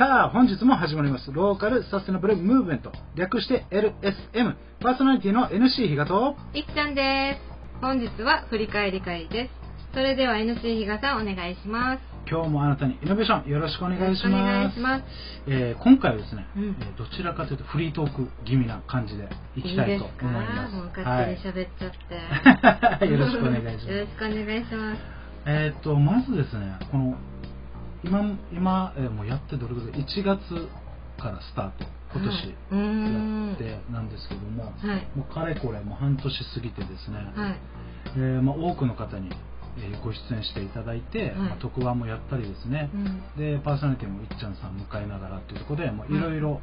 [0.00, 1.30] さあ、本日も始まります。
[1.30, 2.90] ローカルサステナブルムーブメント。
[3.16, 4.54] 略して LSM。
[4.80, 7.80] パーソナリティの NC 比嘉と、いっちゃんです。
[7.82, 9.92] 本日は振り返り会です。
[9.92, 12.00] それでは NC 比嘉さんお願いします。
[12.26, 14.72] 今日もあなたにイノベーションよろしくお願いしよろくお願ます。
[14.72, 15.04] いします。
[15.48, 20.74] えー今回はですね、うんえーどちらかというとフリートーク気味な感じでいきたいと思います。
[20.76, 22.16] もう勝手に喋っちゃって。
[22.16, 25.00] はい よろしくお願いしますよろしくお願いします。
[25.44, 27.14] えーっとまずですねこの
[28.04, 30.68] 今今、えーもうやってどれぐらい1月
[31.18, 35.06] からスタート今年やってなんですけども、はい。
[35.16, 37.56] もうかれこれもう半年過ぎてですね、はい。
[38.16, 39.30] えーまあ、多くの方に、
[39.78, 43.22] えーご出演していただいて、はいまあ、特番もやったりですね、うん。
[43.38, 46.60] でパーソナリティもいっちゃんさん迎えながらっていうところでいろいろ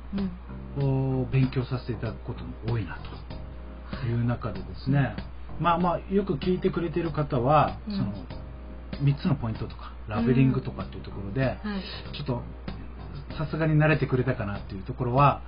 [1.31, 2.97] 勉強させていただくことも多いな
[4.01, 5.15] という中でですね、
[5.61, 7.95] まあまあよく聞いてくれてる方は、うん。
[7.95, 8.13] その
[9.03, 11.57] 3つのポイントとかラベリングとかっていうところで、はい。
[12.15, 12.41] ちょっと
[13.37, 15.41] さすがに慣れてくれたかなっていうところは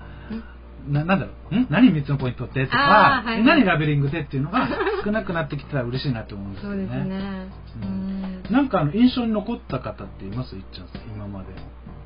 [0.88, 0.94] ん。
[0.94, 1.68] ななんだろうん？
[1.70, 3.44] 何3つのポイントってとか、はいはい。
[3.44, 4.68] 何ラベリングでっていうのが
[5.04, 7.48] 少なくなってきたら嬉しいなと思うんですそうよねですね。
[7.82, 7.90] ううん。
[7.90, 8.44] ん。
[8.50, 10.56] なんかあの印象に残った方っています？
[10.56, 11.48] いっちゃんさん今まで、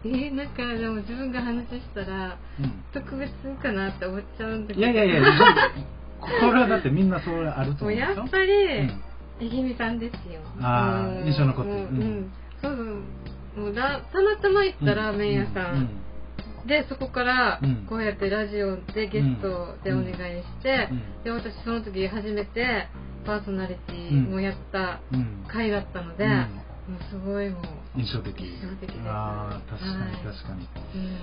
[0.05, 2.83] えー、なんかでも自分が話したらうん。
[2.93, 4.79] 特別かなって思っちゃうんだけど。
[4.79, 5.21] いやいやいや
[6.19, 8.15] これはだってみんなそれあると思うんですよ。
[8.15, 9.01] もうやっぱり、うん
[9.43, 10.41] えぎみさんですよ。
[10.61, 11.27] あーうん。
[11.27, 11.77] 印象残ってる。
[11.77, 12.01] もううん。
[12.01, 12.33] うん。
[12.61, 13.65] そうそう。
[13.65, 16.01] もうラたまたま行ったラーメン屋さん。
[16.65, 21.23] で、そこからうん、こうやってラジオでゲストでお願いして、うん。
[21.23, 22.87] で、私その時初めて
[23.25, 25.01] パーソナリティもやった
[25.47, 26.31] 回だったので、うん。
[26.31, 28.39] もうすごいもう、印象的。
[28.39, 30.23] 印象的ですああ確かにはい。
[30.23, 31.17] 確かに、うん。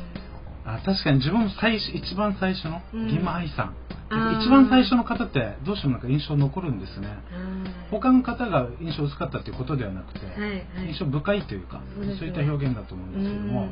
[0.67, 3.05] あ確かに自分も最初一番最初のうん。
[3.09, 3.77] 義馬愛さん、
[4.11, 7.09] 一番最初の方ってどうしてもなんか印象残るんですね。
[7.09, 7.17] はい
[7.91, 10.65] 他の方が印象薄かったっていうことではなくて、はいはい。
[10.87, 13.69] 印象深いというかそういった表現だと思うんですけども、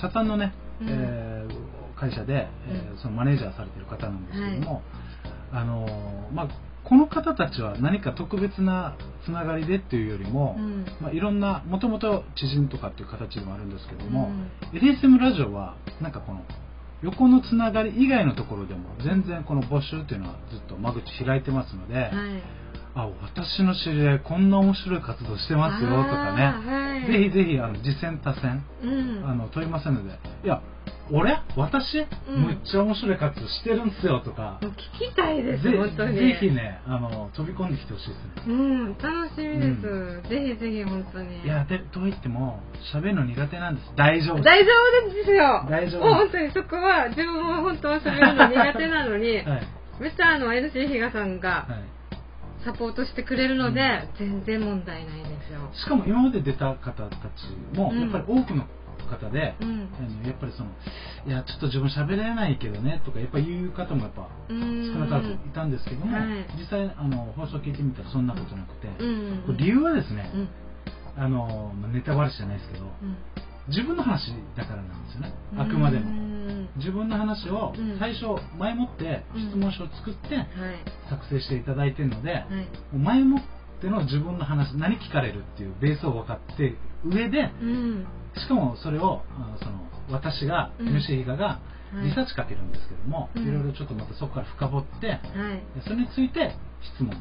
[0.00, 0.88] 社さんのね、うん。
[0.88, 2.98] えー会社で、えーうん。
[2.98, 4.82] そのマネージャーされてる方なんですけども、
[5.52, 6.48] あのーまあ、
[6.82, 10.84] この方たちは何か特別なつながりでっていうよりも、うん。
[11.00, 14.32] まあ、いろんなもともと知人とかっていう形でもあるんですけども、
[14.72, 14.78] うん。
[14.78, 16.44] LSM ラジオはなんかこの
[17.02, 22.12] 横のつながり以外のところでも全然この募集っていうのはずっと間口開いてますので、はい。
[22.94, 29.24] あ私の知り合いこんな面白い活動してますよとかね、はいぜひぜひあの次戦多戦うん。
[29.28, 30.10] あの問いませんので
[30.44, 30.62] いや
[31.12, 31.38] 俺？
[31.56, 32.42] 私、うん。
[32.42, 36.16] むっちゃ面白い活動してるんすよとか、聞きたいです、ぜ本当に。
[36.16, 38.48] ぜひねあの飛び込んできてほしいですね。
[38.48, 40.28] うん、楽しみです。
[40.28, 41.44] ぜひぜひ本当に。
[41.44, 42.60] いやでと言っても
[42.94, 43.92] 喋るの苦手なんです。
[43.94, 44.42] 大丈夫。
[44.42, 44.70] 大丈
[45.06, 45.66] 夫ですよ。
[45.68, 46.02] 大丈夫。
[46.02, 49.62] 本当にそこは自分も本当は喋るの苦手なのに、 はい。
[50.00, 52.02] めっちゃあの NC 比嘉さんがはい。
[52.64, 55.68] サポートしてくれるので、全然問題ないですよ。
[55.72, 58.00] しかも今まで出た方たちもうん。
[58.00, 58.66] やっぱり多くの
[59.08, 59.88] 方で、うん。
[59.98, 60.70] あのやっぱりその
[61.26, 65.00] いやちょっと自分喋れないけどねとかやっぱ言う方もやっぱ少うん。
[65.00, 66.46] なからずいたんですけども、はい。
[66.58, 69.56] 実際あの放送聞いてみたらそんなことなくて、うん。
[69.56, 70.48] 理由はですね、うん。
[71.22, 73.16] あのネタバラシじゃないですけどうん。
[73.68, 75.34] 自分の話だからなんですよね。
[75.54, 75.60] うん。
[75.60, 76.10] あくまでも。
[76.10, 76.68] うん。
[76.76, 77.98] 自分の話をうん。
[77.98, 80.46] 最初前もって質問書を作ってはい。
[81.08, 82.44] 作成していただいてるので、
[82.92, 83.42] 前もっ
[83.80, 88.06] ての自分の話何聞かれるっていうベースを分かって上でうん。
[88.36, 89.22] しかもそれを
[89.60, 90.88] その私が、うん。
[90.88, 91.60] MC 比嘉が
[91.94, 92.08] はい。
[92.08, 93.42] リサーチかけるんですけども、うん。
[93.42, 95.20] いろいろちょっとまたそこから深掘って
[95.84, 96.54] それについて
[96.96, 97.12] 質問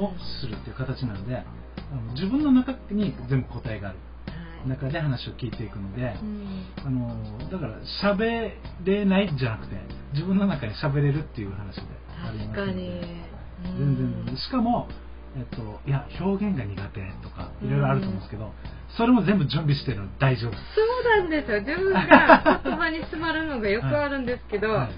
[0.00, 3.98] をするっていう形なのであの自分の中に全部答えがある。
[4.26, 4.68] はい。
[4.68, 6.64] 中で話を聞いていくので、うん。
[6.84, 8.52] あのだから喋
[8.84, 9.76] れないじゃなくて
[10.14, 11.82] 自分の中に喋れるっていう話で
[12.26, 12.66] ありますので。
[12.66, 13.38] 確かに。
[13.76, 14.36] 全然。
[14.36, 14.88] しかも、
[15.36, 18.52] えっと、いや表現が苦手とかいろいろあると思うんですけど、
[18.96, 21.60] それも全部準備してるの大丈夫そうなんですよ。
[21.60, 24.90] 自分が言葉に詰まるのがよくあるんですけど、はい。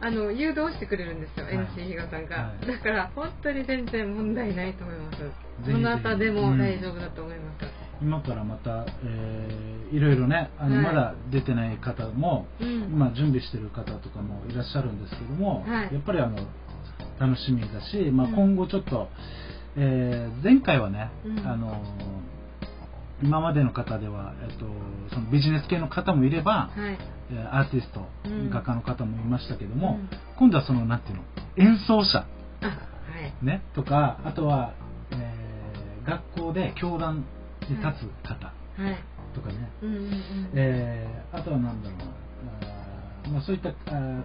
[0.00, 1.56] あの誘導してくれるんですよ、はい。
[1.56, 2.66] NC 比嘉さんが、はい。
[2.66, 5.18] だから本当に全然問題ないと思います。
[5.66, 7.66] どなたでも大丈夫だと思います、
[8.00, 10.84] 今からまた、えーいろいろねあの、はい。
[10.84, 12.68] まだ出てない方も、うん。
[12.92, 15.94] 今準備してる方とかもいらっしゃるんですけども、はい。
[15.94, 16.36] やっぱりあの
[17.18, 18.34] 楽しみだし、まあ、うん。
[18.34, 19.08] 今後ちょっと、
[19.80, 21.38] えー前回はね、うん。
[21.46, 21.82] あの
[23.22, 24.66] 今までの方では、えっと、
[25.12, 26.98] そのビジネス系の方もいれば、はい。
[27.30, 30.08] えーアーティスト、うん画家の方もいましたけども、うん。
[30.38, 31.22] 今度はそのなんていうの
[31.56, 32.26] 演奏者、
[32.60, 32.72] あは
[33.42, 33.44] い。
[33.44, 34.74] ね、とかあとは、
[35.12, 37.24] えー学校で教壇
[37.68, 38.52] に立つ方は
[38.90, 38.96] い。
[39.34, 40.12] とかね、うんうんうん。
[40.54, 41.98] えーあとはなんだろう
[43.32, 43.72] まあ、そういった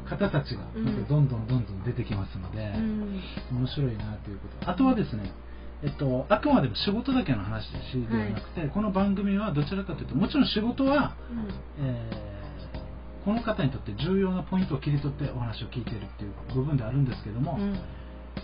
[0.09, 0.63] 方たちが
[1.09, 3.21] どんどんどんどん出てきますので、うん。
[3.51, 4.69] 面白いなということ。
[4.69, 5.31] あとはですね
[5.83, 11.17] えっと、あくまでも仕事だけの話ではなくて、この番組はどちらかというともちろん仕事は、
[11.79, 11.85] うん。
[11.85, 12.33] えー
[13.23, 17.79] この方にとって重要なポイントを切り取ってお話を聞いているっていう部分であるんですけども、うん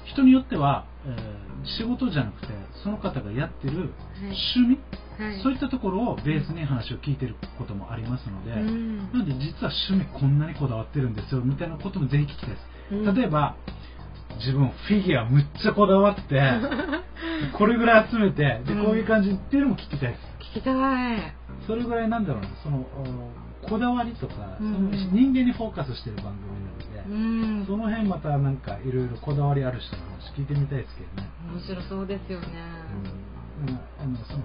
[0.05, 2.47] 人によっては、えー仕事じゃなくて
[2.83, 3.91] その方がやってる
[4.21, 4.79] 趣味、
[5.17, 5.43] はい。
[5.43, 8.97] そういったところをベースに話を聞いてることもありますので、うん。
[9.11, 13.15] なので実は趣味こんなにこだわってるんですよみたいなこともぜひ聞きたいです、うん。
[13.15, 13.55] 例えば
[14.39, 16.41] 自分フィギュアむっちゃこだわって
[17.57, 20.19] これぐらい集めてでうんこういう感じっていうのも聞きたいです。
[20.55, 21.33] 聞きたい。
[21.67, 27.15] それぐらいなんだろうなそのおこだわりとか、うんその人間にフォーカスしてる番組なので、
[27.61, 27.65] うん。
[27.65, 32.47] その辺またなんかいろいろこだわりある人の話聞いてみたいですけどね、面白そうですよね。
[33.67, 33.79] うん。
[34.01, 34.43] あのその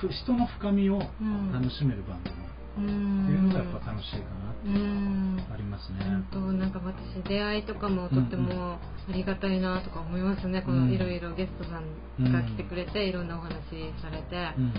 [0.00, 1.52] ふふ人の深みをうん。
[1.52, 2.36] 楽しめる番組
[2.78, 8.78] うんっていうのがやっぱ楽しいかなってうんありますね、本当なんか私出会いとかもとっても
[9.10, 13.52] ありがたいなとか思いますね、このいろいろゲストさんが来てくれて、いろんなお話
[14.00, 14.72] されて、楽うん。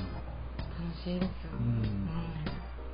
[1.06, 1.84] しいですよ、うん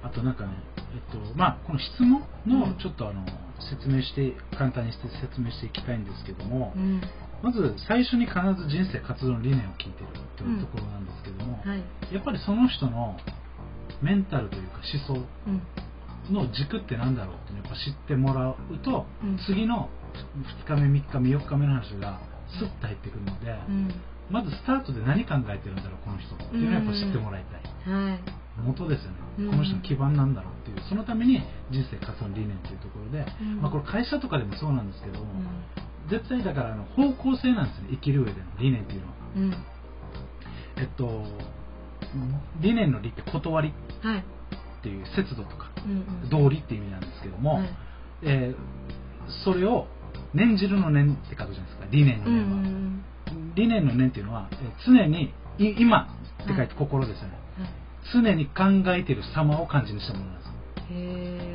[0.04, 0.54] あとなんかね、
[0.96, 2.60] えっとまあ、この質問うん。
[2.60, 3.26] のちょっとあの
[3.60, 7.02] 説明して簡単にして説明していきたいんですけども、うん。
[7.44, 10.08] まず最初に必ず人生活動の理念を聞いてる
[10.38, 11.84] というところなんですけども、はい。
[12.14, 13.18] やっぱりその人の
[14.02, 14.80] メンタルというか
[15.10, 15.62] 思想うん
[16.30, 19.38] の軸って何だろうっていうのをやっぱ知ってもらうと、うん。
[19.48, 19.90] 次の
[20.68, 22.22] 2日目3日目4日目の話が
[22.60, 23.94] スッと入ってくるので、うん。
[24.30, 27.58] まずスタートで何考えてるんだろうこの人っていうのをやっぱ知ってもらいた
[27.90, 29.50] い、はい元ですよね、うん。
[29.52, 31.42] この人の基盤なんだろうっていうそのために
[31.72, 33.62] 人生活動の理念というところで、うん。
[33.62, 35.48] まあ、これ会社とかでもそうなんですけど、うん。
[36.10, 37.90] 絶対だからあの方向性なんですね。
[37.92, 39.14] 生きる上での理念っていうのは。
[39.36, 39.54] うん。
[40.78, 41.24] えっと
[42.62, 44.20] 理念の理って断りはい。
[44.20, 45.70] っていう節度とか
[46.32, 47.70] 道理っていう意味なんですけども、はい。
[48.24, 48.80] えー
[49.46, 49.86] それを
[50.34, 51.86] 念じるの念って書くじゃないですか。
[51.92, 53.04] 理念の念は、ん
[53.54, 56.08] 理念の念っていうのは、えー常にい今
[56.44, 57.39] って書いて心ですよね、はい
[58.14, 58.64] 常に考
[58.96, 60.50] えている様を漢字にしたものなんです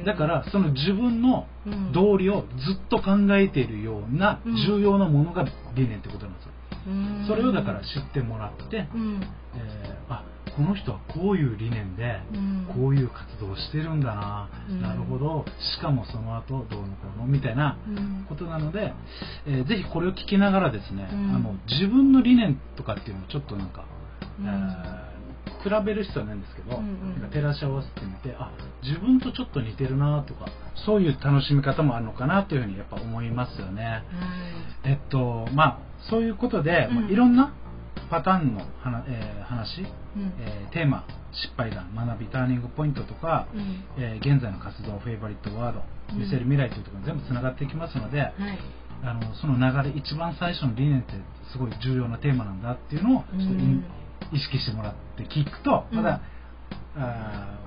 [0.06, 1.92] だからその自分のうん。
[1.92, 4.56] 道理をずっと考えているようなうん。
[4.56, 6.52] 重要なものが理念ってことなんですよ、
[6.88, 7.24] うん。
[7.26, 9.20] それをだから知ってもらって、うん。
[9.56, 10.24] えーあ
[10.54, 12.66] この人はこういう理念でうん。
[12.74, 14.82] こういう活動をしてるんだな、うん。
[14.82, 15.46] なるほど
[15.76, 18.26] しかもその後どうのこうのみたいなうん。
[18.28, 18.92] ことなので、
[19.46, 21.34] えーぜひこれを聞きながらですね、うん。
[21.34, 23.86] あの自分の理念とかっていうのをちょっとなんか、
[24.38, 24.46] うん。
[24.46, 25.13] えー
[25.64, 27.20] 比べる必要はないんですけど、うんうん。
[27.20, 28.52] なんか照らし合わせてみてあ
[28.82, 30.46] 自分とちょっと似てるなとか
[30.86, 33.84] そういう楽しみ方もあるのかなというふうにやっぱ思いますよね。
[33.84, 34.02] はい。
[34.84, 35.78] えっとまあ
[36.10, 37.54] そういうことで、まいろんな
[38.10, 39.84] パターンの話,、えー話う
[40.18, 40.32] ん。
[40.38, 43.84] えーテーマ失敗談学びターニングポイントとか、うん。
[43.96, 45.82] えー現在の活動フェイバリットワード
[46.12, 46.18] うん。
[46.20, 48.32] 見せる未来というところに全部つながっていきますので、はい。
[49.02, 51.12] あのその流れ一番最初の理念って
[51.52, 53.84] すごい重要なテーマなんだっていうのをちょっとうん
[54.32, 55.96] 意識してもらって聞くとうん。
[55.98, 56.20] まだ、
[56.96, 57.58] あ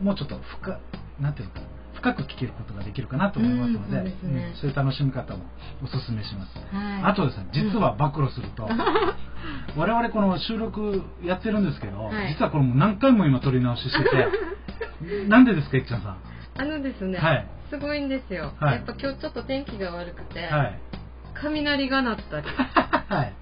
[0.00, 0.78] ーもうちょっと深
[1.20, 4.52] なんていうのかな深く聞けることができるかなと思いますので,、うんそうね。
[4.62, 5.44] うんいう楽しみ方も
[5.82, 6.58] おすすめします。
[6.74, 7.02] はい。
[7.12, 8.68] あとですね実は暴露すると、
[9.76, 12.28] 我々この収録やってるんですけど、はい。
[12.34, 16.16] 実はこれもう何回も今撮り直ししてて なんでですかいっちゃんさん？
[16.58, 17.46] あのですね、はい。
[17.70, 18.74] すごいんですよ、はい。
[18.76, 20.78] やっぱ今日ちょっと天気が悪くて、はい。
[21.34, 22.46] 雷が鳴ったり。
[23.08, 23.32] はい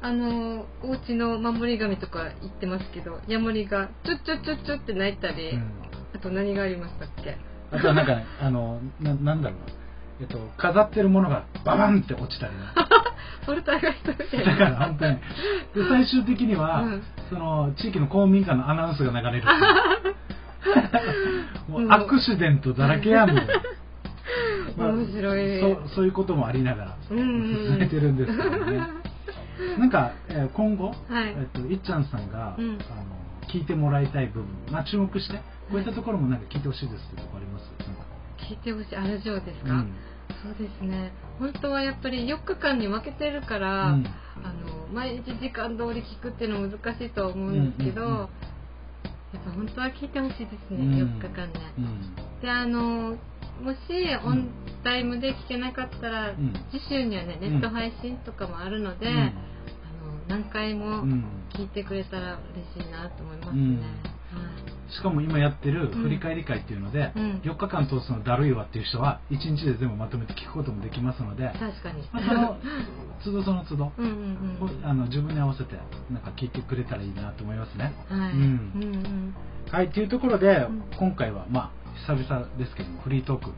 [0.00, 5.72] あのお家の守り神とか言ってますけどヤモリがチュッチュッチュッチュって鳴いたり、うん
[6.14, 7.36] あと何がありましたっけ？
[7.70, 9.66] あとはなんかね、 あの、ななんだろうな、
[10.22, 12.60] えっと、飾ってるものがババンって落ちたりね。
[13.44, 15.16] ポルターガイストみたいだからな本当に。
[15.16, 15.20] で、
[15.86, 19.44] 最終的には、うんその、地域の公民館のアナウンスが流れる。
[21.68, 23.52] もうアクシデントだらけやんみたいな。
[24.78, 28.80] まあ面白いそうそういうこともありながらうんうん進めてるんですけどね。
[29.78, 31.28] なんか、えー今後、はい。
[31.36, 32.78] えっと、いっちゃんさんが、うん。
[32.90, 35.38] あの聞いてもらいたい部分、まあ、注目して、
[35.70, 37.64] こういったところもなんか聞いてほしいですってとこあります？
[38.50, 38.96] 聞いてほしい。
[38.96, 39.94] あラジオですか、うん。
[40.42, 41.12] そうですね。
[41.38, 44.06] 本当はやっぱり4日間に分けてるから、うん。
[44.44, 48.28] あの毎日時間通り聞くっていうのは難しいとは思うんですけど、うんうんうん
[49.30, 51.20] やっぱ本当は聞いてほしいですね、うん。
[51.20, 52.40] 4日間ね、うん。
[52.40, 53.14] であの
[53.62, 53.78] もし
[54.24, 54.48] オン
[54.84, 56.52] タイムで聞けなかったら、ん。
[56.70, 59.14] 次週にはねネット配信とかもあるので、うん。
[59.14, 59.32] あの
[60.28, 61.24] 何回もうん。
[61.54, 62.38] 聞いてくれたら
[62.76, 63.76] 嬉しいなと思いますね、うん。
[63.78, 63.84] は
[64.88, 64.92] い。
[64.94, 67.40] しかも今やってる振り返り会っていうので、うん。
[67.44, 72.02] 4日間通すのだるいわっていう人は1日で全部まとめて聞くこともできますので、確かに。
[72.12, 72.58] まあ、その
[73.24, 74.12] 都度その都度、うんうん
[74.60, 74.86] うん。
[74.86, 75.74] あの自分に合わせて
[76.10, 77.92] なんか聞いてくれたらいいなと思いますね。
[78.08, 78.38] はい、うん。
[78.38, 79.34] うんうん。
[79.70, 80.82] はい、というところで、うん。
[80.98, 83.52] 今回はまあ久々ですけどもフリートークを